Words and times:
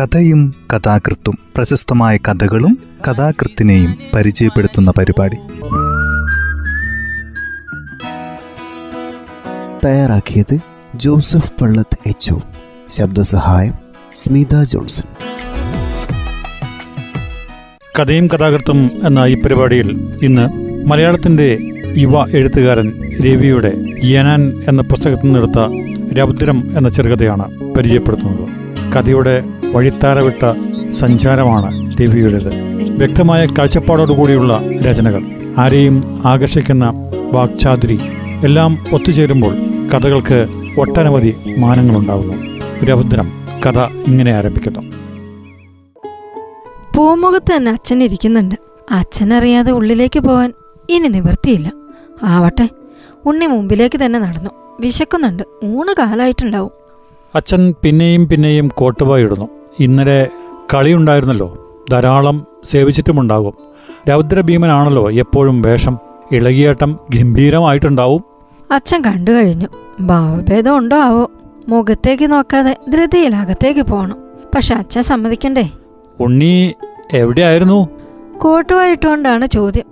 കഥയും 0.00 0.54
കഥാകൃത്തും 0.72 1.38
പ്രശസ്തമായ 1.56 2.16
കഥകളും 2.16 2.78
കഥാകൃത്തിനെയും 3.08 3.98
പരിചയപ്പെടുത്തുന്ന 4.14 4.92
പരിപാടി. 4.98 5.36
തയ്യാറാക്കിയത് 9.84 10.58
ജോസഫ് 10.94 11.52
പള്ളത്ത് 11.62 11.98
എച്ച് 12.06 12.34
ശബ്ദസഹായം 12.90 13.74
സ്മിത 14.14 14.62
ജോൺസൺ. 14.62 15.04
കഥയും 17.98 18.28
കഥാകൃത്തും 18.28 18.90
എന്ന 19.04 19.18
ഈ 19.18 19.42
പരിപാടിയിൽ 19.42 20.18
ഇന്ന് 20.22 20.48
മലയാളത്തിന്റെ 20.86 21.58
യുവ 21.96 22.26
എഴുത്തുകാരൻ 22.30 22.92
രവിയുടെ 23.24 23.72
യനാൻ 24.04 24.62
എന്ന 24.68 24.82
പുസ്തകത്തിൽ 24.82 25.24
നിന്നെടുത്ത 25.24 25.58
രൗദ്രം 26.18 26.78
എന്ന 26.78 26.88
ചെറുകഥയാണ് 26.88 27.74
പരിചയപ്പെടുത്തുന്നത്. 27.74 28.63
കഥയുടെ 28.96 29.44
വഴിത്താരവിട്ട 29.72 30.42
സഞ്ചാരമാണ് 30.90 31.96
ദേവിയുടേത് 31.96 32.54
വ്യക്തമായ 32.98 33.46
കാഴ്ചപ്പാടോടുകൂടിയുള്ള 33.46 34.60
രചനകൾ. 34.82 35.22
ആരെയും 35.58 36.22
ആകർഷിക്കുന്ന 36.24 36.92
വാക്ചാതുരി. 37.32 38.00
എല്ലാം 38.44 38.78
ഒത്തുചേരുമ്പോൾ 38.92 39.54
കഥകൾക്ക് 39.94 40.46
ഒട്ടനവധി 40.78 41.36
മാനങ്ങളുണ്ടാകുന്നു 41.58 42.60
രൗദ്രം 42.84 43.32
കഥ 43.66 43.78
ഇങ്ങനെ 43.78 44.32
ആരംഭിക്കുന്നു 44.34 44.80
പൂമുഖത്ത് 46.96 47.56
തന്നെ 47.56 47.70
അച്ഛൻ 47.72 48.02
ഇരിക്കുന്നുണ്ട്. 48.02 48.54
അച്ഛനറിയാതെ 48.90 49.72
ഉള്ളിലേക്ക് 49.72 50.20
പോവാൻ 50.20 50.52
ഇനി 50.88 51.08
നിവൃത്തിയില്ല. 51.08 51.72
ആവട്ടെ 52.22 52.68
ഉണ്ണി 53.26 53.46
മുമ്പിലേക്ക് 53.46 54.04
തന്നെ 54.04 54.18
നടന്നു. 54.18 54.50
വിശക്കുന്നുണ്ട്. 54.80 55.42
ഊണ് 55.64 55.94
കാലായിട്ടുണ്ടാവും. 55.98 56.83
അച്ഛൻ 57.34 57.74
പിന്നെയും 57.82 58.28
പിന്നെയും 58.28 58.68
കോട്ടുപോയിടുന്നു 58.68 59.48
ഇന്നലെ 59.80 60.28
കളിയുണ്ടായിരുന്നല്ലോ. 60.74 61.76
ധാരാളം 61.92 62.46
സേവിച്ചിട്ടുമുണ്ടാകും. 62.64 63.54
രൗദ്രഭീമനാണല്ലോ 64.10 65.10
എപ്പോഴും 65.10 65.62
വേഷം. 65.62 65.98
ഇളകിയേട്ടം 66.32 66.98
ഗംഭീരമായിട്ടുണ്ടാവും. 67.14 68.24
അച്ഛൻ 68.70 69.02
കണ്ടു 69.04 69.30
കഴിഞ്ഞു 69.30 69.66
ഭാവഭേദം 70.00 70.76
ഉണ്ടോ 70.76 70.96
ആവോ 70.96 71.30
മുഖത്തേക്ക് 71.68 72.32
നോക്കാതെ 72.32 72.76
ധൃതിയിൽ 72.90 73.36
അകത്തേക്ക് 73.36 73.80
പോകണം 73.80 74.16
പക്ഷെ 74.54 74.74
അച്ഛൻ 74.74 75.02
സമ്മതിക്കണ്ടേ? 75.02 75.70
ഉണ്ണി 76.20 76.74
എവിടെയായിരുന്നു? 77.12 77.88
കോട്ടുവായിട്ടുകൊണ്ടാണ് 78.38 79.46
ചോദ്യം. 79.46 79.84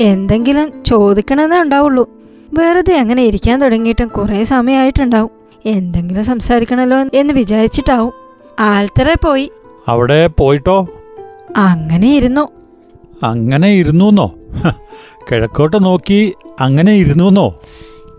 എന്തെങ്കിലും 0.00 0.84
ചോദിക്കണമെന്നേ 0.86 1.60
ഉണ്ടാവുള്ളൂ. 1.60 2.10
വെറുതെ 2.58 2.96
അങ്ങനെ 2.96 3.22
ഇരിക്കാൻ 3.22 3.60
തുടങ്ങിയിട്ടും 3.60 4.08
കുറേ 4.08 4.44
സമയമായിട്ടുണ്ടാവും. 4.44 5.43
എന്തെങ്കിലും 5.66 6.24
സംസാരിക്കണല്ലോ 6.24 6.96
എന്ന് 7.14 7.34
വിചാരിച്ചിട്ടാവും. 7.34 8.12
ആൽത്തറ 8.60 9.14
പോയി. 9.24 9.50
അവിടെ 9.88 10.26
പോയിട്ടോ? 10.26 10.88
അങ്ങനെ 11.56 12.16
ഇരുന്നു. 12.16 12.48
അങ്ങനെ 13.22 13.68
ഇരുന്നുന്നോ? 13.68 14.34
കിഴക്കോട്ട് 15.30 15.84
നോക്കി 15.84 16.34
അങ്ങനെ 16.60 16.92
ഇരുന്നുന്നോ? 16.92 17.60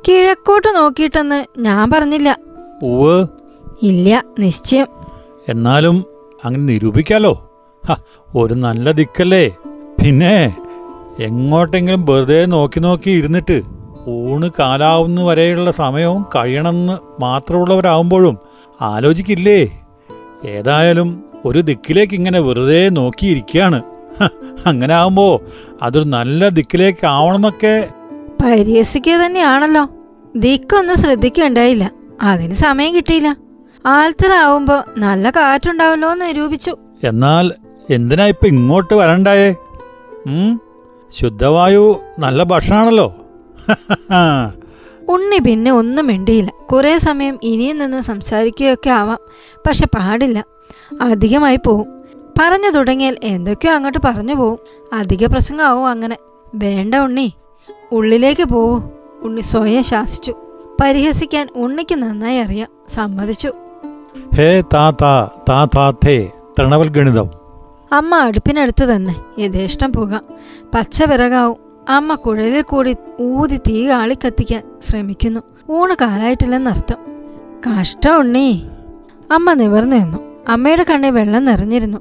കിഴക്കോട്ട് 0.07 0.75
നോക്കിയിട്ടെന്ന് 0.75 1.45
ഞാൻ 1.59 1.91
പറഞ്ഞില്ല. 1.91 2.37
ഉവ് 2.83 3.27
ഇല്ല 3.83 4.23
നിശ്ചയം. 4.39 4.87
എന്നാലും 5.49 6.05
അങ്ങനെ 6.45 6.63
നിരൂപിക്കാലോ. 6.63 7.51
ഒരു 8.35 8.53
നല്ല 8.53 8.91
ദിക്കല്ലേ. 8.91 9.55
പിന്നെ 10.03 10.55
എങ്ങോട്ടെങ്കിലും 11.19 12.05
വെറുതെ 12.05 12.45
നോക്കി 12.45 12.79
നോക്കി 12.79 13.09
ഇരുന്നിട്ട് 13.09 13.74
ഊണ് 14.07 14.49
കാലാവുന്ന 14.59 15.23
വരെയുള്ള 15.23 15.71
സമയവും 15.71 16.25
കഴിയണമെന്ന് 16.35 17.21
മാത്രമുള്ളവരാകുമ്പോഴും 17.21 18.37
ആലോചിക്കില്ലേ? 18.81 19.85
ഏതായാലും 20.45 21.23
ഒരു 21.45 21.59
ദിക്കിലേക്ക് 21.59 22.13
ഇങ്ങനെ 22.13 22.39
വെറുതെ 22.39 22.89
നോക്കിയിരിക്കുകയാണ്. 22.89 23.83
അങ്ങനെ 24.65 24.93
ആവുമ്പോ 24.93 25.41
അതൊരു 25.81 26.05
നല്ല 26.05 26.49
ദിക്കിലേക്ക് 26.49 27.05
ആവണമെന്നൊക്കെ 27.05 27.89
പരിഹസിക്കുക 28.43 29.13
തന്നെയാണല്ലോ. 29.13 29.87
ദിക്കൊന്നും 30.35 30.95
ശ്രദ്ധിക്കണ്ടായില്ല. 30.95 31.91
അതിന് 32.21 32.53
സമയം 32.53 32.95
കിട്ടിയില്ല. 32.95 33.37
ആൽത്തറ 33.85 34.33
ആവുമ്പോ 34.33 34.83
നല്ല 34.97 35.29
കാറ്റുണ്ടാവല്ലോ 35.29 36.11
എന്ന് 36.11 36.25
നിരൂപിച്ചു. 36.25 36.77
എന്നാൽ 37.03 37.51
എന്തിനാ 37.89 38.25
ഇപ്പൊ 38.25 38.47
ഇങ്ങോട്ട് 38.47 38.93
വരണ്ടായേ? 38.93 39.55
ശുദ്ധവായു 41.19 41.99
നല്ല 42.19 42.43
ഭക്ഷണമാണല്ലോ 42.43 43.15
ഉണ്ണി 45.09 45.37
പിന്നെ 45.37 45.71
ഒന്നും 45.71 46.07
മിണ്ടിയില്ല. 46.07 46.53
കുറേ 46.71 46.97
സമയം 46.97 47.39
ഇനിയും 47.43 47.77
നിന്ന് 47.77 48.01
സംസാരിക്കുകയൊക്കെ 48.01 48.89
ആവാം. 48.89 49.17
പക്ഷെ 49.67 49.85
പാടില്ല. 49.85 50.45
അധികമായി 51.01 51.55
പോവും. 51.55 51.87
പറഞ്ഞു 52.41 52.69
തുടങ്ങിയാൽ 52.69 53.17
എന്തൊക്കെയോ 53.23 53.73
അങ്ങോട്ട് 53.73 53.97
പറഞ്ഞു 54.05 54.33
പോവും. 54.33 54.59
അധിക 54.93 55.25
പ്രസംഗമാവും 55.25 55.87
അങ്ങനെ. 55.87 56.17
വേണ്ട 56.55 56.95
ഉണ്ണി. 56.95 57.33
ഉള്ളിലേക്ക് 57.91 58.43
പോവൂ. 58.43 58.81
ഉണ്ണി 59.21 59.41
സ്വയം 59.41 59.83
ശാസിച്ചു. 59.83 60.35
പരിഹസിക്കാൻ 60.81 61.47
ഉണ്ണിക്ക് 61.55 61.95
നന്നായി 61.95 62.37
അറിയാം. 62.37 62.67
സമ്മതിച്ചു. 62.89 63.51
ഹേ 64.35 64.61
താതാ 64.61 65.29
താതാത്തേ 65.49 66.31
തൃണവൽ 66.59 66.87
ഗണിതം 66.87 67.29
അമ്മ 67.91 68.15
അടുപ്പിനടുത്ത് 68.15 68.85
തന്നെ. 68.85 69.15
യഥേഷ്ടം 69.39 69.93
പുക. 69.93 70.21
പച്ച 70.75 71.03
വിറകാവും. 71.03 71.64
അമ്മ 71.89 72.15
കുഴലിൽ 72.15 72.61
കൂടി 72.61 72.95
ഊതി 73.21 73.57
തീ 73.57 73.87
കാളി 73.87 74.15
കത്തിക്കാൻ 74.15 74.63
ശ്രമിക്കുന്നു. 74.81 75.41
ഊണ് 75.69 75.93
കാലായിട്ടില്ലെന്നർത്ഥം 76.01 76.99
കഷ്ടം 77.65 78.17
ഉണ്ണി. 78.19 78.63
അമ്മ 79.31 79.53
നിവർന്നു 79.53 79.95
നിന്നു. 79.95 80.19
അമ്മയുടെ 80.49 80.85
കണ്ണിൽ 80.89 81.09
വെള്ളം 81.09 81.45
നിറഞ്ഞിരുന്നു. 81.45 81.97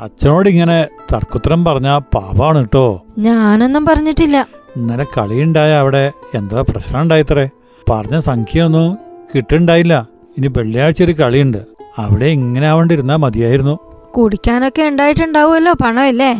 അച്ഛനോട് 0.00 0.48
ഇങ്ങനെ 0.48 0.88
തർക്കുത്തരം 1.12 1.64
പറഞ്ഞ 1.64 1.98
പാപാണ് 1.98 2.58
കേട്ടോ. 2.58 3.04
ഞാനൊന്നും 3.18 3.86
പറഞ്ഞിട്ടില്ല. 3.86 4.46
ഇന്നലെ 4.76 5.06
കളിയുണ്ടായ 5.16 5.72
അവിടെ 5.74 6.12
എന്താ 6.34 6.60
പ്രശ്നം 6.62 7.02
ഉണ്ടായിത്രേ 7.02 7.48
പറഞ്ഞ 7.90 8.18
സംഖ്യയൊന്നും 8.18 8.98
കിട്ടുണ്ടായില്ല 9.34 10.08
ഇനി 10.38 10.46
വെള്ളിയാഴ്ച 10.46 11.02
ഒരു 11.02 11.12
കളിയുണ്ട്. 11.12 11.60
അവിടെ 11.98 12.26
ഇങ്ങനെ 12.26 12.66
ആവേണ്ടിരുന്നാ 12.66 13.16
മതിയായിരുന്നു. 13.16 13.78
കുടിക്കാനൊക്കെ 14.16 14.82
ഉണ്ടായിട്ടുണ്ടാവുമല്ലോ 14.82 15.72
പണമില്ലേ? 15.84 16.32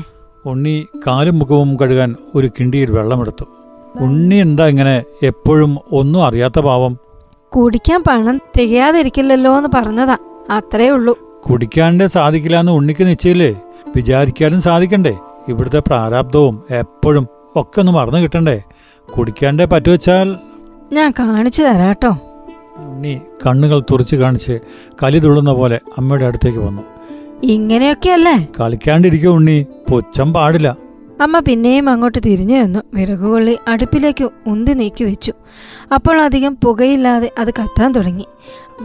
ഉണ്ണി 0.47 0.87
കാലും 1.07 1.39
മുഖവും 1.39 1.77
കഴുകാൻ 1.77 2.17
ഒരു 2.35 2.47
കിണ്ടിയിൽ 2.47 2.91
വെള്ളമെടുത്തു. 2.91 3.45
ഉണ്ണി 4.01 4.37
എന്താ 4.37 4.67
ഇങ്ങനെ 4.67 5.03
എപ്പോഴും 5.23 5.79
ഒന്നും 5.93 6.25
അറിയാത്ത 6.25 6.61
പാവം? 6.61 6.97
കുടിക്കാൻ 7.57 8.03
പണം 8.07 8.41
തികയാതിരിക്കില്ലല്ലോ 8.59 9.57
എന്ന് 9.57 9.69
പറഞ്ഞതാ. 9.75 10.17
അത്രേ 10.51 10.89
ഉള്ളൂ. 10.89 11.19
കുടിക്കാണ്ടേ 11.51 12.07
സാധിക്കില്ല 12.07 12.61
എന്ന് 12.61 12.73
ഉണ്ണിക്ക് 12.73 13.05
നിശ്ചയില്ലേ? 13.07 13.61
വിചാരിക്കാനും 13.97 14.61
സാധിക്കണ്ടേ? 14.61 15.19
ഇവിടുത്തെ 15.49 15.79
പ്രാരാബ്ദവും 15.79 16.63
എപ്പോഴും 16.71 17.29
ഒക്കെ 17.57 17.81
ഒന്ന് 17.81 17.93
മറന്നു 17.93 18.19
കിട്ടണ്ടേ? 18.19 18.63
കുടിക്കാണ്ടേ 19.19 19.65
പറ്റുവച്ചാൽ? 19.65 20.37
ഞാൻ 20.93 21.11
കാണിച്ചു 21.19 21.63
തരാട്ടോ. 21.63 22.11
ഉണ്ണി 22.79 23.21
കണ്ണുകൾ 23.47 23.81
തുറച്ചു 23.81 24.17
കാണിച്ച് 24.17 24.61
കലി 25.03 25.19
തുള്ളുന്ന 25.19 25.53
പോലെ 25.53 25.81
അമ്മയുടെ 25.99 26.25
അടുത്തേക്ക് 26.27 26.59
വന്നു. 26.59 26.92
ഇങ്ങനെയൊക്കെയല്ലേ? 27.43 28.49
കളിക്കാണ്ടിരിക്കും 28.61 29.31
ഉണ്ണി. 29.31 29.67
പുച്ഛം 29.91 30.33
പാടില്ല. 30.33 30.77
അമ്മ 31.21 31.39
പിന്നെയും 31.39 31.89
അങ്ങോട്ട് 31.89 32.19
തിരിഞ്ഞു 32.27 32.59
വന്നു 32.59 32.81
വിറകുകൊള്ളി 32.95 33.59
അടുപ്പിലേക്ക് 33.69 34.29
ഉന്തി 34.47 34.73
നീക്കി 34.73 35.05
വെച്ചു. 35.05 35.33
അപ്പോൾ 35.95 36.21
അധികം 36.21 36.57
പുകയില്ലാതെ 36.65 37.31
അത് 37.39 37.51
കത്താൻ 37.51 37.93
തുടങ്ങി. 37.93 38.25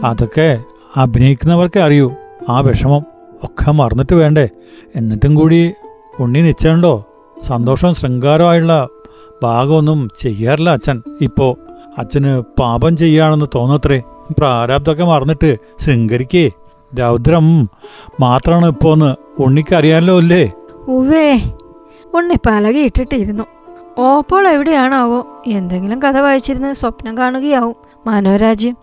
അതൊക്കെ 0.04 0.62
അഭിനയിക്കുന്നവർക്കേ 0.96 1.80
അറിയൂ. 1.80 2.14
ആ 2.48 2.60
വിഷമം 2.60 3.02
ഒക്കെ 3.44 3.70
മറന്നിട്ട് 3.70 4.14
വേണ്ടേ? 4.14 4.48
എന്നിട്ടും 4.96 5.34
കൂടി 5.34 5.72
ഉണ്ണി 6.20 6.40
നിശ്ചയുണ്ടോ 6.40 7.04
സന്തോഷവും 7.42 7.94
ശൃംഗാരമായുള്ള 7.94 8.88
ഭാഗമൊന്നും 9.42 10.10
ചെയ്യാറില്ല 10.18 10.70
അച്ഛൻ. 10.70 11.02
ഇപ്പോ 11.20 11.56
അച്ഛന് 11.98 12.42
പാപം 12.60 12.96
ചെയ്യാണെന്ന് 12.96 13.46
തോന്നത്രേ. 13.54 14.02
പ്രാരാബ്ദമൊക്കെ 14.38 15.04
മറന്നിട്ട് 15.04 15.56
ശൃംഗരിക്കേ. 15.80 16.50
രൗദ്രം. 16.94 17.68
മാത്രമാണ് 18.20 18.66
ഇപ്പോന്ന്. 18.66 19.14
ഉണ്ണിക്കറിയാലോ 19.42 20.18
അല്ലേ? 20.18 20.52
ഉവേ 20.88 21.40
ഉണ്ണി 22.14 22.34
പലകി 22.34 22.78
ഇട്ടിട്ടിരുന്നു. 22.78 23.44
ഓപ്പോൾ 23.98 24.48
എവിടെയാണാവോ? 24.48 25.42
എന്തെങ്കിലും 25.46 26.02
കഥ 26.02 26.18
വായിച്ചിരുന്ന് 26.18 26.74
സ്വപ്നം 26.74 27.18
കാണുകയാവും 27.18 27.76
മനോരാജ്യം. 28.06 28.76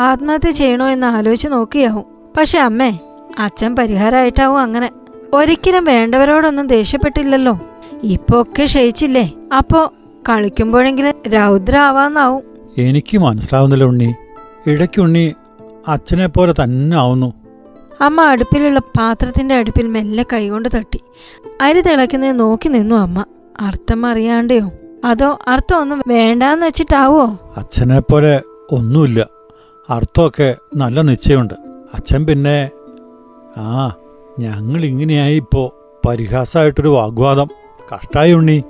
ആത്മഹത്യ 0.00 0.50
ചെയ്യണോ 0.50 0.86
എന്ന് 0.86 1.06
ആലോചിച്ച് 1.06 1.48
നോക്കിയാവും. 1.48 2.04
പക്ഷെ 2.36 2.58
അമ്മേ 2.58 2.98
അച്ഛൻ 3.38 3.76
പരിഹാരമായിട്ടാവും 3.76 4.58
അങ്ങനെ. 4.58 4.90
ഒരിക്കലും 5.32 5.84
വേണ്ടവരോടൊന്നും 5.84 6.66
ദേഷ്യപ്പെട്ടില്ലല്ലോ. 6.66 7.60
ഇപ്പൊ 8.02 8.42
ഒക്കെ 8.42 8.64
ക്ഷയിച്ചില്ലേ? 8.64 9.32
അപ്പോ 9.58 9.92
കളിക്കുമ്പോഴെങ്കിലും 10.28 11.30
രൗദ്ര 11.30 11.76
ആവാന്നാവും 11.76 12.42
എനിക്ക് 12.78 13.18
മനസ്സിലാവുന്നില്ല 13.18 13.84
ഉണ്ണി. 13.84 14.14
ഇടയ്ക്ക് 14.66 15.00
ഉണ്ണി 15.00 15.34
അച്ഛനെ 15.88 16.26
പോലെ 16.26 16.54
തന്നെ 16.62 16.96
ആവുന്നു. 16.96 17.32
അമ്മ 18.00 18.20
അടുപ്പിലുള്ള 18.20 18.80
പാത്രത്തിന്റെ 18.80 19.54
അടുപ്പിൽ 19.54 19.86
മെല്ലെ 19.86 20.26
കൈകൊണ്ട് 20.32 20.68
തട്ടി. 20.76 21.00
അരി 21.60 21.80
തിളയ്ക്കുന്നത് 21.80 22.40
നോക്കി 22.40 22.68
നിന്നു 22.68 22.96
അമ്മ. 22.96 23.24
അർത്ഥം 23.60 24.06
അറിയാണ്ടയോ? 24.06 24.70
അതോ 25.04 25.38
അർത്ഥം 25.48 25.80
ഒന്നും 25.80 26.02
വേണ്ടാന്ന് 26.06 26.66
വെച്ചിട്ടാവോ? 26.66 27.38
അച്ഛനെ 27.56 28.00
പോലെ 28.00 28.42
ഒന്നുമില്ല. 28.72 29.26
അർത്ഥമൊക്കെ 29.90 30.56
നല്ല 30.76 31.00
നിശ്ചയമുണ്ട്. 31.00 31.54
അച്ഛൻ 31.94 32.26
പിന്നെ 32.26 32.70
ആ 33.56 33.94
ഞങ്ങൾ 34.38 34.84
ഇങ്ങനെയായി 34.84 35.36
ഇപ്പോൾ 35.36 35.98
പരിഹാസമായിട്ടൊരു 36.08 36.88
വാഗ്വാദം. 36.88 37.48
കഷ്ടായി 37.94 38.32
ഉണ്ണി. 38.32 38.64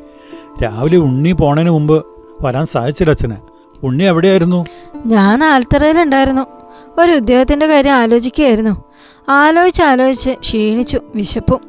രാവിലെ 0.62 0.96
ഉണ്ണി 0.96 1.32
പോണതിന് 1.32 1.70
മുമ്പ് 1.70 2.06
വരാൻ 2.42 2.66
സാധിച്ചില്ല 2.66 3.10
അച്ഛന്. 3.10 3.36
ഉണ്ണി 3.82 4.04
എവിടെയായിരുന്നു? 4.04 4.66
ഞാൻ 5.06 5.44
ആൽത്തറയിലുണ്ടായിരുന്നു. 5.44 6.57
ഒരു 6.98 7.12
ഉദ്യോഗത്തിന്റെ 7.12 7.66
കാര്യം 7.66 7.92
ആലോചിക്കുകയായിരുന്നു. 7.92 8.84
ആലോചിച്ച് 9.28 9.82
ആലോചിച്ച് 9.82 10.30
ക്ഷീണിച്ചു 10.30 11.00
വിശപ്പും. 11.14 11.60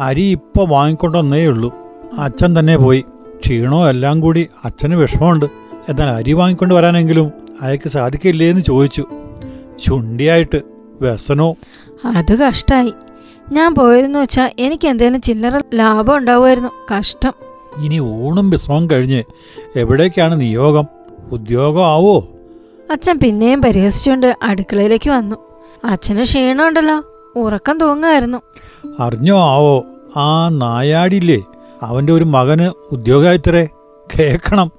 അരി 0.00 0.22
ഇപ്പോൾ 0.22 0.68
വാങ്ങിക്കൊണ്ടുവന്നേ 0.68 1.46
ഉള്ളൂ 1.46 1.74
അച്ഛൻ 2.18 2.58
തന്നെ 2.58 2.76
പോയി. 2.76 3.04
ക്ഷീണോ 3.44 3.88
എല്ലാം 3.88 4.20
കൂടി 4.20 4.48
അച്ഛന് 4.64 4.94
വിഷമമുണ്ട്. 4.94 5.46
എന്നാൽ 5.88 6.06
അരി 6.06 6.32
വാങ്ങിക്കൊണ്ട് 6.32 6.74
വരാനെങ്കിലും 6.74 7.32
അയാൾക്ക് 7.60 7.88
സാധിക്കില്ലേ 7.88 8.50
എന്ന് 8.50 8.62
ചോദിച്ചു. 8.62 9.04
ചുണ്ടിയായിട്ട് 9.84 10.62
വ്യസനോ? 11.00 11.54
അത് 12.04 12.38
കഷ്ടായി. 12.38 12.92
ഞാൻ 13.52 13.74
പോയിരുന്നു 13.74 14.18
വെച്ചാൽ 14.18 14.50
എനിക്ക് 14.58 14.88
എന്തെങ്കിലും 14.88 15.20
ചില്ലറ 15.20 15.60
ലാഭം 15.74 16.16
ഉണ്ടാവുമായിരുന്നു. 16.16 16.68
കഷ്ടം. 16.98 17.32
ഇനി 17.84 17.98
ഊണും 17.98 18.50
വിശ്രമം 18.50 18.90
കഴിഞ്ഞ് 18.90 19.22
എവിടേക്കാണ് 19.76 20.40
നിയോഗം? 20.40 20.84
ഉദ്യോഗം 21.32 21.86
ആവോ? 21.86 22.28
അച്ഛൻ 22.90 23.18
പിന്നെയും 23.18 23.62
പരിഹസിച്ചുകൊണ്ട് 23.62 24.36
അടുക്കളയിലേക്ക് 24.42 25.10
വന്നു. 25.10 25.36
അച്ഛന് 25.84 26.22
ക്ഷീണമുണ്ടല്ലോ. 26.22 27.02
ഉറക്കം 27.36 27.78
തൂങ്ങായിരുന്നു 27.78 28.38
അറിഞ്ഞോ 29.00 29.38
ആവോ? 29.38 29.84
ആ 30.16 30.48
നായാടിയില്ലേ? 30.48 31.42
അവന്റെ 31.82 32.12
ഒരു 32.12 32.24
മകന് 32.24 32.70
ഉദ്യോഗായത്തരേ. 32.92 33.68
കേക്കണം. 34.20 34.70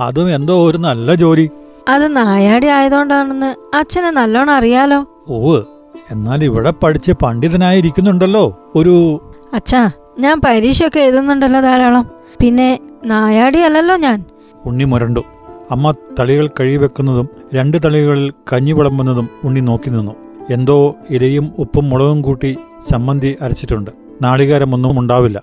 അതും 0.00 0.34
എന്തോ 0.34 0.70
ഒരു 0.70 0.78
നല്ല 0.78 1.14
ജോലി. 1.14 1.50
അത് 1.88 2.16
നായാടി 2.16 2.66
ആയതുകൊണ്ടാണെന്ന് 2.66 3.76
അച്ഛനെ 3.76 4.10
നല്ലോണം 4.10 4.54
അറിയാലോ. 4.54 5.06
ഓവ് 5.28 5.62
എന്നാൽ 6.10 6.44
ഇവിടെ 6.44 6.70
പഠിച്ച് 6.70 7.12
പണ്ഡിതനായിരിക്കുന്നുണ്ടല്ലോ 7.12 8.58
ഒരു 8.74 9.20
അച്ഛാ 9.54 9.90
ഞാൻ 10.18 10.40
പരീക്ഷയൊക്കെ 10.46 11.00
എഴുതുന്നുണ്ടല്ലോ 11.00 11.60
ധാരാളം. 11.60 12.10
പിന്നെ 12.40 12.78
നായാടി 13.04 13.58
അല്ലല്ലോ 13.58 13.96
ഞാൻ. 13.96 14.24
ഉണ്ണി 14.66 14.84
മുരണ്ടു. 14.84 15.24
അമ്മ 15.70 15.94
തളികൾ 16.20 16.46
കഴിവെക്കുന്നതും 16.46 17.28
രണ്ട് 17.54 17.78
തളികളിൽ 17.84 18.32
കഞ്ഞി 18.52 18.72
വിളമ്പുന്നതും 18.72 19.28
ഉണ്ണി 19.44 19.60
നോക്കി 19.60 19.90
നിന്നു. 19.90 20.14
എന്തോ 20.50 20.94
ഇലയും 21.10 21.54
ഉപ്പും 21.58 21.90
മുളകും 21.90 22.22
കൂട്ടി 22.22 22.56
ചമ്മന്തി 22.90 23.36
അരച്ചിട്ടുണ്ട്. 23.42 23.90
നാളികാരമൊന്നും 24.22 24.98
ഉണ്ടാവില്ല. 24.98 25.42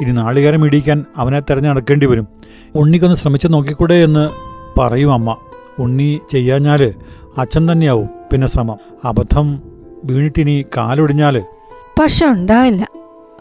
ഇനി 0.00 0.10
നാളികാരം 0.10 0.66
ഇടിക്കാൻ 0.66 1.04
അവനെ 1.16 1.40
തെരഞ്ഞു 1.40 1.68
നടക്കേണ്ടി 1.68 2.06
വരും. 2.06 2.28
ഉണ്ണിക്കൊന്ന് 2.74 3.16
ശ്രമിച്ചു 3.16 3.48
നോക്കിക്കൂടെ 3.48 3.94
എന്ന് 3.94 4.28
പറയും 4.80 5.12
അമ്മ. 5.12 5.36
ഉണ്ണി 5.78 6.20
ചെയ്യാഞ്ഞാൽ 6.30 6.94
അച്ഛൻ 7.38 7.72
തന്നെയാവും 7.72 8.08
പിന്നെ 8.32 8.46
ശ്രമം. 8.46 8.76
അബദ്ധം 9.04 9.62
വീണിട്ടിനി 10.04 10.64
കാലൊടിഞ്ഞാൽ? 10.76 11.42
പക്ഷെ 12.00 12.26
ഉണ്ടാവില്ല. 12.26 12.88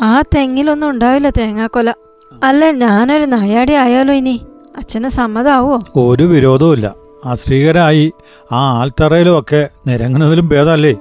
ആ 0.01 0.21
തെങ്ങിലൊന്നും 0.21 0.89
ഉണ്ടാവില്ല 0.89 1.29
തേങ്ങാക്കൊല. 1.29 1.93
അല്ല 2.43 2.71
ഞാനൊരു 2.71 3.25
നായാടി 3.25 3.73
ആയാലോ 3.73 4.13
ഇനി? 4.13 4.41
അച്ഛന് 4.77 5.09
സമ്മതാവോ? 5.09 5.79
ഒരു 5.95 6.23
വിരോധവുമില്ല 6.23 6.95
അശ്രീകരായി 7.25 8.13
ആ 8.51 8.79
ആൽത്തറയിലും 8.79 9.39
ഒക്കെ 9.39 9.69
നിരങ്ങുന്നതിലും 9.87 10.49
ഭേദമല്ലേ? 10.49 10.93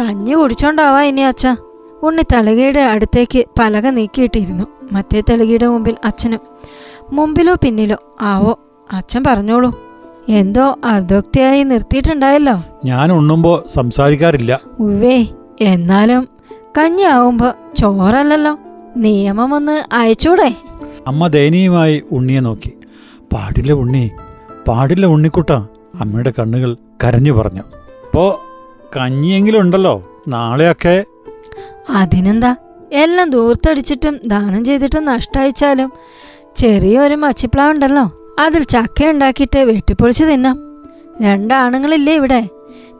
കഞ്ഞി 0.00 0.32
കുടിച്ചോണ്ടാവാ 0.32 1.02
ഇനി 1.02 1.20
അച്ഛ. 1.20 1.46
ഉണ്ണി 2.02 2.22
തളികയുടെ 2.22 2.80
അടുത്തേക്ക് 2.80 3.44
പലക 3.58 3.86
നീക്കിയിട്ടിരുന്നു. 3.86 4.64
മറ്റേ 4.92 5.22
തളികയുടെ 5.30 5.66
മുമ്പിൽ 5.66 5.96
അച്ഛനും. 6.04 6.40
മുമ്പിലോ 7.12 7.54
പിന്നിലോ? 7.54 7.96
ആവോ? 8.20 8.58
അച്ഛൻ 8.92 9.24
പറഞ്ഞോളൂ. 9.26 9.82
എന്തോ 10.28 10.78
അർദ്ധോക്തിയായി 10.84 11.62
നിർത്തിയിട്ടുണ്ടായല്ലോ. 11.62 12.64
ഞാൻ 12.84 13.12
ഉണ്ണുമ്പോ 13.12 13.64
സംസാരിക്കാറില്ല. 13.74 14.60
ഉവേ 14.80 15.26
എന്നാലും 15.60 16.28
കഞ്ഞി 16.78 17.02
ആവുമ്പോ 17.02 17.52
ചോറല്ലല്ലോ. 17.76 18.58
നിയമം 18.96 19.54
ഒന്ന് 19.54 19.94
അയച്ചൂടെ? 19.94 20.54
അമ്മ 21.06 21.26
ദയനീയമായി 21.26 22.02
ഉണ്ണിയെ 22.12 22.40
നോക്കി. 22.40 22.72
പാടില്ല 23.32 23.72
ഉണ്ണി. 23.72 24.10
പാടില്ല 24.68 25.06
ഉണ്ണിക്കുട്ട. 25.06 25.50
അമ്മയുടെ 26.00 26.32
കണ്ണുകൾ 26.38 26.76
കരഞ്ഞു 27.04 27.32
പറഞ്ഞു. 27.32 27.60
ഇപ്പോ 27.60 28.40
കഞ്ഞിയെങ്കിലും 28.96 29.60
ഉണ്ടല്ലോ. 29.60 30.22
നാളെയൊക്കെ. 30.28 31.04
അതിനെന്താ? 31.90 32.56
എല്ലാം 32.92 33.30
ദൂർത്തടിച്ചിട്ടും 33.30 34.20
ദാനം 34.24 34.64
ചെയ്തിട്ടും 34.64 35.04
നഷ്ടായിച്ചാലും 35.04 35.92
ചെറിയൊരു 36.56 37.14
മച്ചിപ്ലാവുണ്ടല്ലോ 37.14 38.34
അതിൽ 38.38 38.62
ചക്ക 38.62 39.04
ഉണ്ടാക്കിയിട്ട് 39.04 39.58
വെട്ടിപ്പൊളിച്ച് 39.58 40.24
തിന്നാം. 40.24 40.58
രണ്ടാണുങ്ങളില്ലേ 41.22 42.14
ഇവിടെ. 42.14 42.48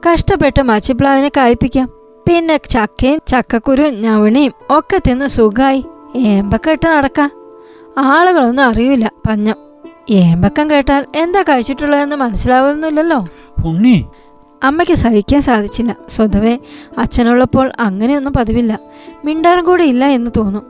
കഷ്ടപ്പെട്ട് 0.08 0.62
മച്ചിപ്ലാവിനെ 0.62 1.30
കായ്പ്പിക്കാം 1.36 1.86
പിന്നെ 2.28 2.56
ചക്കയും 2.56 3.20
ചക്കക്കുരും 3.26 4.02
ഞവണിയും 4.02 4.52
ഒക്കെ 4.70 5.00
തിന്ന് 5.08 5.26
സുഖായി. 5.26 5.84
ഏമ്പക്കെട്ട് 6.16 6.88
നടക്കാം. 6.88 7.30
ആളുകളൊന്നും 7.98 8.64
അറിയില്ല 8.64 9.12
പഞ്ഞം. 9.28 9.61
ഏമ്പക്കം 10.10 10.70
കേട്ടാൽ 10.70 11.06
എന്താ 11.16 11.42
കഴിച്ചിട്ടുള്ളതെന്ന് 11.42 12.16
മനസ്സിലാവുന്നില്ലല്ലോ 12.16 13.26
ഉണ്ണി. 13.64 14.06
അമ്മയ്ക്ക് 14.62 14.94
സഹിക്കാൻ 14.94 15.40
സാധിച്ചില്ല. 15.40 15.96
സ്വതവേ 16.08 16.58
അച്ഛനുള്ളപ്പോൾ 16.98 17.72
അങ്ങനെയൊന്നും 17.80 18.32
പതിവില്ല. 18.32 18.78
മിണ്ടാനും 19.24 19.64
കൂടെ 19.64 19.84
ഇല്ല 19.84 20.04
എന്ന് 20.04 20.30
തോന്നും. 20.36 20.62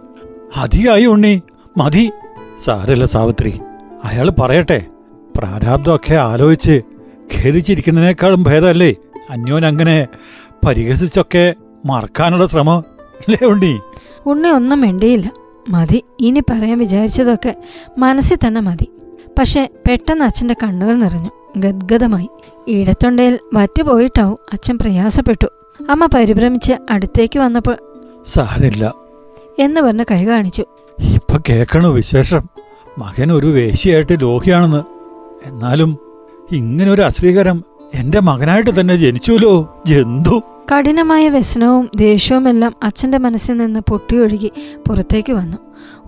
അധികായി 0.56 1.04
ഉണ്ണി. 1.04 1.42
മതി. 1.76 2.10
സാരല്ല 2.64 3.04
സാവിത്രി. 3.04 3.60
അയാൾ 4.04 4.30
പറയട്ടെ. 4.30 4.86
പ്രാരാബ്ദമൊക്കെ 5.36 6.14
ആലോചിച്ച് 6.14 6.82
ഖേദിച്ചിരിക്കുന്നതിനേക്കാളും 7.34 8.42
ഭേദമല്ലേ? 8.42 8.94
അന്യോൻ 9.30 9.66
അങ്ങനെ 9.66 10.08
പരിഹസിച്ചൊക്കെ 10.66 11.54
മറക്കാനുള്ള 11.86 12.46
ശ്രമം 12.46 12.84
അല്ലേ 13.14 13.46
ഉണ്ണി? 13.46 13.80
ഉണ്ണി 14.26 14.48
ഒന്നും 14.48 14.80
മിണ്ടിയില്ല. 14.80 15.32
മതി. 15.68 16.04
ഇനി 16.20 16.40
പറയാൻ 16.40 16.78
വിചാരിച്ചതൊക്കെ 16.78 17.56
മനസ്സിൽ 17.98 18.38
തന്നെ 18.46 18.60
മതി. 18.60 18.88
പക്ഷെ 19.42 19.70
പെട്ടെന്ന് 19.88 20.24
അച്ഛന്റെ 20.24 20.54
കണ്ണുകൾ 20.62 20.96
നിറഞ്ഞു. 20.96 21.30
ഗദ്ഗതമായി 21.56 22.28
ഈടത്തൊണ്ടയിൽ 22.68 23.38
വറ്റുപോയിട്ടാവും 23.54 24.38
അച്ഛൻ 24.52 24.78
പ്രയാസപ്പെട്ടു. 24.78 25.46
അമ്മ 25.90 26.06
പരിഭ്രമിച്ച് 26.06 26.72
അടുത്തേക്ക് 26.90 27.38
വന്നപ്പോൾ 27.38 27.76
സാരില്ല 28.26 28.94
എന്ന് 29.58 29.80
പറഞ്ഞ് 29.80 30.04
കൈ 30.10 30.26
കാണിച്ചു. 30.26 30.64
ഇപ്പൊ 30.98 31.38
കേക്കണു 31.48 31.88
വിശേഷം? 31.88 32.42
മകൻ 32.98 33.32
ഒരു 33.32 33.46
വേശിയായിട്ട് 33.46 34.20
ലോഹിയാണെന്ന്. 34.20 34.84
എന്നാലും 35.46 35.98
ഇങ്ങനെ 36.52 36.92
ഒരു 36.92 37.02
അശ്രീകരം 37.02 37.64
എന്റെ 37.94 38.20
മകനായിട്ട് 38.20 38.80
തന്നെ 38.80 38.96
ജനിച്ചുല്ലോ. 38.96 39.82
ജന്തു. 39.86 40.42
കഠിനമായ 40.74 41.28
വ്യസനവും 41.28 41.90
ദേഷ്യവുമെല്ലാം 41.96 42.74
അച്ഛന്റെ 42.82 43.18
മനസ്സിൽ 43.18 43.56
നിന്ന് 43.56 43.80
പൊട്ടിയൊഴുകി 43.80 44.52
പുറത്തേക്ക് 44.88 45.32
വന്നു. 45.32 45.56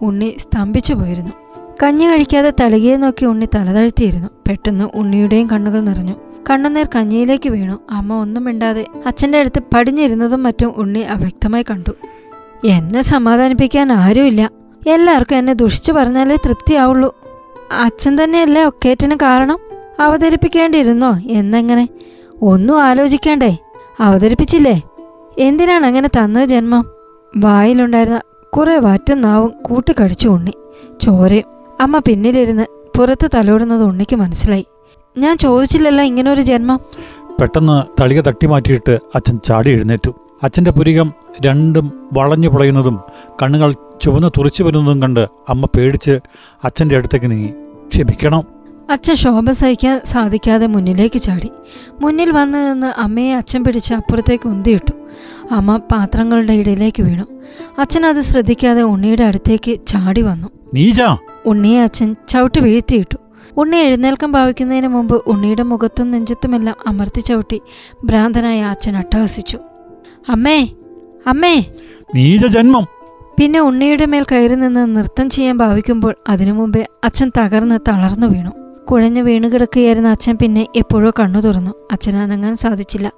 ഉണ്ണി 0.03 0.37
സ്തംഭിച്ചു 0.38 0.95
പോയിരുന്നു 0.95 1.44
കഞ്ഞി 1.83 2.04
കഴിക്കാതെ 2.04 2.52
തളികയെ 2.61 2.97
നോക്കി 2.97 3.25
ഉണ്ണി 3.25 3.47
തലതാഴ്ത്തിയിരുന്നു 3.54 4.28
പെട്ടെന്ന് 4.49 4.88
ഉണ്ണിയുടെയും 4.95 5.50
കണ്ണുകൾ 5.50 5.81
നിറഞ്ഞു. 5.81 6.14
കണ്ണുനീർ 6.50 6.88
കഞ്ഞിയിലേക്ക് 6.95 7.49
വീണു. 7.50 7.81
അമ്മ 7.90 8.14
ഒന്നും 8.14 8.45
മിണ്ടാതെ 8.45 8.87
അച്ഛന്റെ 9.07 9.38
അടുത്ത് 9.38 9.62
പടിഞ്ഞിരുന്നതും 9.75 10.43
മറ്റും 10.43 10.75
ഉണ്ണി 10.76 11.00
അവ്യക്തമായി 11.00 11.64
കണ്ടു. 11.71 11.90
എന്നെ 12.64 13.02
സമാധാനിപ്പിക്കാൻ 13.02 13.93
ആരുമില്ല. 13.93 14.50
എല്ലാവർക്കും 14.87 15.37
എന്നെ 15.37 15.52
ദുഷിച്ചു 15.52 15.93
പറഞ്ഞാലേ 15.93 16.37
തൃപ്തിയാവുള്ളൂ. 16.37 17.16
അച്ഛൻ 17.85 18.25
തന്നെയല്ലേ 18.25 18.64
ഒക്കേറ്റിന് 18.64 19.14
കാരണം? 19.14 19.59
അവതരിപ്പിക്കേണ്ടിയിരുന്നോ? 20.00 21.19
എന്നെങ്ങനെ? 21.26 21.88
ഒന്നും 22.43 22.83
ആലോചിക്കേണ്ടേ? 22.83 23.59
അവതരിപ്പിച്ചില്ലേ? 24.00 24.83
എന്തിനാണ് 25.38 25.87
അങ്ങനെ 25.87 26.09
തന്നത് 26.09 26.45
ജന്മം? 26.45 26.90
വായിലുണ്ടായിരുന്ന 27.37 28.21
കുറേ 28.57 28.76
വാറ്റും 28.76 29.21
നാവും 29.21 29.52
കൂട്ടിക്കടിച്ചു 29.62 30.28
ഉണ്ണി. 30.28 30.52
ചോരയും 31.00 31.53
അമ്മ 31.81 31.99
പിന്നിലിരുന്ന് 31.99 32.66
പുറത്ത് 32.99 33.31
തലോടുന്നത് 33.35 33.83
ഉണ്ണിക്ക് 33.83 34.16
മനസ്സിലായി. 34.16 34.66
ഞാൻ 35.19 35.38
ചോദിച്ചില്ലല്ല 35.38 36.02
ഇങ്ങനെ 36.02 36.31
ഒരു 36.31 36.40
ജന്മം? 36.40 36.81
പെട്ടെന്ന് 37.40 38.02
തളിക 38.02 38.21
തട്ടി 38.21 38.47
മാറ്റിയിട്ട് 38.47 38.99
അച്ഛൻ 39.14 39.38
ചാടി 39.45 39.71
എഴുന്നേറ്റു. 39.71 40.14
അച്ഛന്റെ 40.43 40.71
പുരികം 40.71 41.12
രണ്ടും 41.40 42.09
വളഞ്ഞു 42.12 42.49
പുളയുന്നതും 42.49 43.00
കണ്ണുകൾ 43.43 43.75
ചുവന്ന് 44.02 44.28
തുറച്ചു 44.38 44.62
വരുന്നതും 44.62 45.02
കണ്ട് 45.02 45.28
അമ്മ 45.49 45.66
പേടിച്ച് 45.76 46.21
അച്ഛന്റെ 46.64 46.97
അടുത്തേക്ക് 46.97 47.31
നീങ്ങി. 47.31 47.54
ക്ഷമിക്കണം. 47.88 48.45
അച്ഛൻ 48.90 49.14
ശോഭ 49.14 49.50
സഹിക്കാൻ 49.50 50.00
സാധിക്കാതെ 50.04 50.66
മുന്നിലേക്ക് 50.66 51.19
ചാടി. 51.19 51.50
മുന്നിൽ 52.00 52.31
വന്നു 52.31 52.59
നിന്ന് 52.59 53.00
അമ്മയെ 53.00 53.35
അച്ഛൻ 53.35 53.64
പിടിച്ച് 53.64 53.95
അപ്പുറത്തേക്ക് 53.95 54.49
ഉന്തിയിട്ടു. 54.49 55.03
അമ്മ 55.50 55.76
പാത്രങ്ങളുടെ 55.76 56.52
ഇടയിലേക്ക് 56.52 57.02
വീണു. 57.02 57.26
അച്ഛൻ 57.78 58.06
അത് 58.06 58.21
ശ്രദ്ധിക്കാതെ 58.21 58.83
ഉണ്ണിയുടെ 58.83 59.25
അടുത്തേക്ക് 59.25 59.87
ചാടി 59.87 60.23
വന്നു. 60.23 60.49
നീജാ! 60.75 61.16
ഉണ്ണിയെ 61.47 61.83
അച്ഛൻ 61.83 62.16
ചവിട്ടി 62.28 62.61
വീഴ്ത്തിയിട്ടു. 62.61 63.16
ഉണ്ണി 63.56 63.76
എഴുന്നേൽക്കാൻ 63.76 64.33
ഭാവിക്കുന്നതിന് 64.33 64.88
മുമ്പ് 64.88 65.23
ഉണ്ണിയുടെ 65.26 65.62
മുഖത്തും 65.62 66.11
നെഞ്ചത്തുമെല്ലാം 66.11 66.76
അമർത്തി 66.87 67.21
ചവിട്ടി 67.21 67.61
ഭ്രാന്തനായ 68.04 68.62
അച്ഛൻ 68.62 68.97
അട്ടഹസിച്ചു. 68.97 69.59
അമ്മേ 70.28 70.68
അമ്മേ! 71.26 71.64
നീജ 72.14 72.47
ജന്മം! 72.47 72.85
പിന്നെ 73.38 73.61
ഉണ്ണിയുടെ 73.61 74.06
മേൽ 74.06 74.25
കയറി 74.33 74.54
നിന്ന് 74.54 74.97
നൃത്തം 74.97 75.30
ചെയ്യാൻ 75.30 75.59
ഭാവിക്കുമ്പോൾ 75.59 76.14
അതിനു 76.28 76.52
മുമ്പേ 76.52 76.87
അച്ഛൻ 77.04 77.33
തകർന്ന് 77.38 77.78
തളർന്നു 77.88 78.26
വീണു. 78.26 78.52
കുഴഞ്ഞു 78.91 79.23
വീണു 79.23 79.49
കിടക്കുകയായിരുന്ന 79.49 80.09
അച്ഛൻ 80.09 80.38
പിന്നെ 80.43 80.67
എപ്പോഴോ 80.76 81.12
കണ്ണു 81.21 81.41
തുറന്നു. 81.41 81.71
അച്ഛൻ 81.93 82.17
അനങ്ങാൻ 82.17 82.57
സാധിച്ചില്ല. 82.57 83.12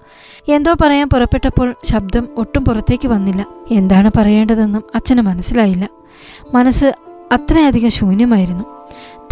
എന്തോ 0.48 0.72
പറയാൻ 0.72 1.08
പുറപ്പെട്ടപ്പോൾ 1.08 1.74
ശബ്ദം 1.84 2.28
ഒട്ടും 2.36 2.64
പുറത്തേക്ക് 2.64 3.08
വന്നില്ല. 3.08 3.46
എന്താണ് 3.70 4.10
പറയേണ്ടതെന്നും 4.16 4.84
അച്ഛന് 4.94 5.20
മനസ്സിലായില്ല. 5.20 5.88
മനസ്സ് 6.54 6.84
അത്രയധികം 7.32 7.90
ശൂന്യമായിരുന്നു. 7.90 8.64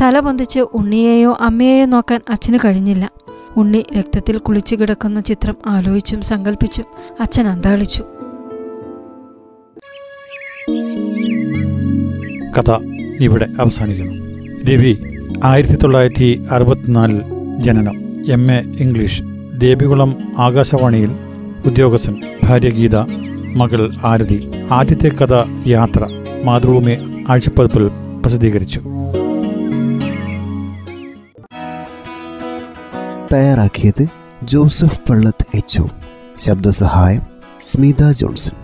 തല 0.03 0.21
പൊന്തിച്ച് 0.21 0.61
ഉണ്ണിയെയോ 0.61 1.37
അമ്മയെയോ 1.41 1.87
നോക്കാൻ 1.87 2.21
അച്ഛന് 2.29 2.59
കഴിഞ്ഞില്ല. 2.65 3.11
ഉണ്ണി 3.57 3.85
രക്തത്തിൽ 3.99 4.39
കുളിച്ചു 4.39 4.75
കിടക്കുന്ന 4.75 5.21
ചിത്രം 5.21 5.55
ആലോചിച്ചും 5.67 6.23
സങ്കല്പിച്ചും 6.23 6.85
അച്ഛൻ 7.21 7.47
അന്താളിച്ചു. 7.47 8.05
കഥ 12.59 12.71
ഇവിടെ 13.21 13.49
അവസാനിക്കുന്നു. 13.61 14.15
രവി 14.71 15.14
ആയിരത്തി 15.45 15.75
തൊള്ളായിരത്തി 15.75 16.43
അറുപത്തിനാലിൽ 16.51 17.23
ജനനം. 17.59 17.97
എം. 18.33 18.53
എ. 18.53 18.61
ഇംഗ്ലീഷ്. 18.81 19.23
ദേവികുളം 19.59 20.17
ആകാശവാണിയിൽ 20.39 21.11
ഉദ്യോഗസ്ഥൻ 21.67 22.21
ഭാര്യ 22.45 22.71
ഗീത 22.71 22.97
മകൾ 23.57 23.91
ആരതി. 24.05 24.51
ആദ്യത്തെ 24.71 25.09
കഥ 25.09 25.45
യാത്ര 25.67 26.07
മാതൃഭൂമി 26.45 27.25
ആഴ്ചപ്പതിപ്പിൽ 27.29 27.89
പ്രസിദ്ധീകരിച്ചു. 28.23 28.81
തയ്യാറാക്കിയത് 33.33 34.07
ജോസഫ് 34.43 35.01
പള്ളത്ത് 35.11 35.47
എച്ച് 35.57 35.83
ശബ്ദസഹായം 36.39 37.23
സ്മിത 37.63 38.11
ജോൺസൺ. 38.11 38.64